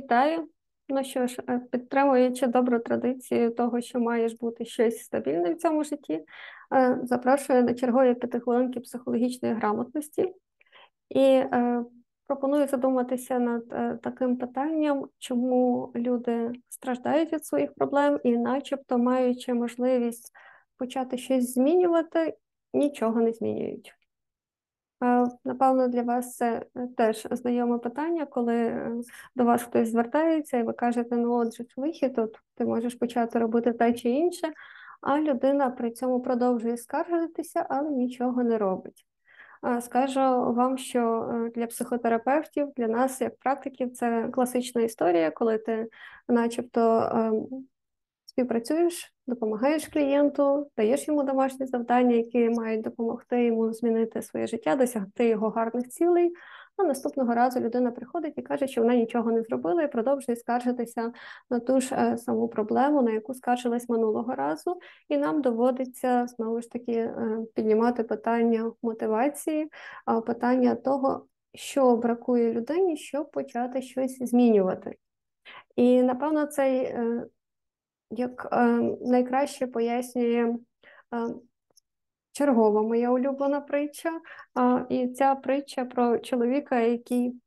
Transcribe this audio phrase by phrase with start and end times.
[0.00, 0.48] Вітаю.
[0.88, 5.84] Ну що ж, е, підтримуючи добру традицію того, що маєш бути щось стабільне в цьому
[5.84, 6.24] житті,
[6.74, 10.34] е, запрошую на чергові п'ятихвилинки психологічної грамотності
[11.08, 11.84] і е,
[12.26, 13.68] пропоную задуматися над
[14.02, 20.32] таким питанням, чому люди страждають від своїх проблем і, начебто, маючи можливість
[20.76, 22.36] почати щось змінювати,
[22.72, 23.94] нічого не змінюють.
[25.44, 28.92] Напевно, для вас це е, теж знайоме питання, коли е,
[29.34, 33.72] до вас хтось звертається, і ви кажете, ну отже, вихід, тут ти можеш почати робити
[33.72, 34.52] те чи інше,
[35.00, 39.06] а людина при цьому продовжує скаржитися, але нічого не робить.
[39.80, 40.20] Скажу
[40.52, 45.88] вам, що е, для психотерапевтів, для нас, як практиків, це класична історія, коли ти,
[46.28, 47.46] начебто, ем,
[48.24, 55.28] співпрацюєш, допомагаєш клієнту, даєш йому домашні завдання, які мають допомогти йому змінити своє життя, досягти
[55.28, 56.32] його гарних цілей.
[56.76, 61.12] А наступного разу людина приходить і каже, що вона нічого не зробила, і продовжує скаржитися
[61.50, 66.60] на ту ж е, саму проблему, на яку скаржилась минулого разу, і нам доводиться знову
[66.60, 69.68] ж таки е, піднімати питання мотивації,
[70.26, 74.96] питання того, що бракує людині, щоб почати щось змінювати.
[75.76, 77.26] І напевно цей е,
[78.10, 78.56] як е,
[79.00, 80.56] найкраще пояснює
[81.14, 81.34] е,
[82.32, 84.10] чергова моя улюблена притча.
[84.58, 87.40] Е, і ця притча про чоловіка, який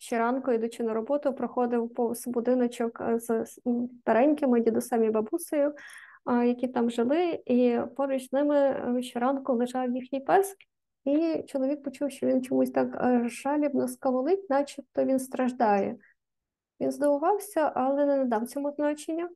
[0.00, 3.44] щоранку, йдучи на роботу, проходив повз будиночок з
[4.00, 5.74] старенькими дідусем і бабусею,
[6.30, 10.56] е, які там жили, і поруч з ними е, щоранку лежав їхній пес.
[11.04, 15.96] І чоловік почув, що він чомусь так е, жалібно скаволить, начебто він страждає.
[16.80, 19.28] Він здивувався, але не надав цьому значення.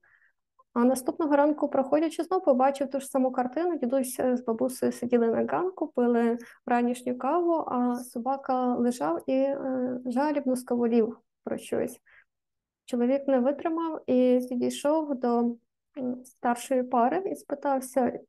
[0.75, 3.79] А наступного ранку, проходячи, знов побачив ту ж саму картину.
[3.79, 10.57] Дідусь з бабусею сиділи на ганку, пили ранішню каву, а собака лежав і е, жалібно
[10.57, 12.01] скаволів про щось.
[12.85, 15.57] Чоловік не витримав і підійшов до
[16.25, 18.21] старшої пари і спитався,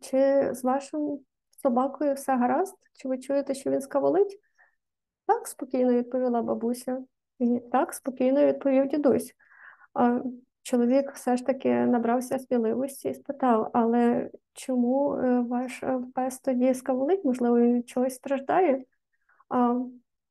[0.00, 1.18] чи з вашим
[1.62, 2.76] собакою все гаразд?
[2.92, 4.40] Чи ви чуєте, що він скаволить?
[5.26, 7.04] Так, спокійно відповіла бабуся.
[7.38, 9.34] І так, спокійно відповів дідусь
[10.66, 16.74] чоловік все ж таки набрався сміливості і спитав: але чому е, ваш е, пес тоді
[16.74, 17.24] скаволить?
[17.24, 18.84] Можливо, він чогось страждає?
[19.48, 19.80] А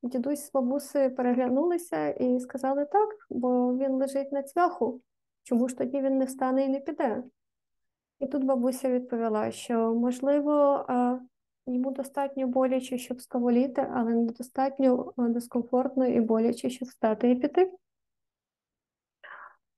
[0.04, 5.02] дідусь з бабусею переглянулися і сказали так, бо він лежить на цвяху.
[5.44, 7.24] Чому ж тоді він не встане і не піде?
[8.20, 10.86] І тут бабуся відповіла, що можливо.
[11.68, 17.72] Йому достатньо боляче, щоб скаволіти, але недостатньо е, дискомфортно і боляче, щоб встати і піти.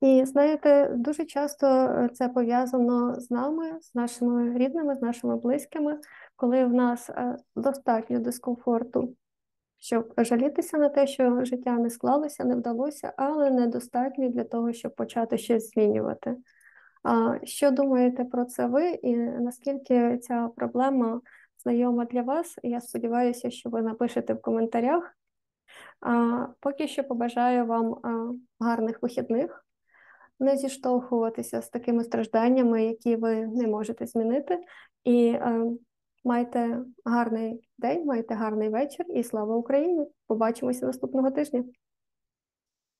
[0.01, 5.99] І знаєте, дуже часто е, це пов'язано з нами, з нашими рідними, з нашими близькими,
[6.35, 9.15] коли в нас е, достатньо дискомфорту,
[9.77, 14.95] щоб жалітися на те, що життя не склалося, не вдалося, але недостатньо для того, щоб
[14.95, 16.35] почати щось змінювати.
[17.43, 21.21] Що думаєте про це ви, і наскільки ця проблема
[21.63, 22.55] знайома для вас?
[22.63, 25.17] Я сподіваюся, що ви напишете в коментарях.
[26.59, 27.95] Поки що побажаю вам
[28.59, 29.66] гарних вихідних
[30.39, 34.59] не зіштовхуватися з такими стражданнями, які ви не можете змінити.
[35.03, 35.71] І е,
[36.23, 40.07] майте гарний день, майте гарний вечір і слава Україні!
[40.27, 41.63] Побачимося наступного тижня.